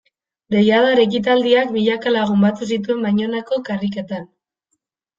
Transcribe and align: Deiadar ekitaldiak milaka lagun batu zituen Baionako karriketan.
Deiadar 0.53 1.01
ekitaldiak 1.03 1.75
milaka 1.77 2.15
lagun 2.17 2.43
batu 2.49 2.73
zituen 2.73 3.09
Baionako 3.09 3.63
karriketan. 3.71 4.31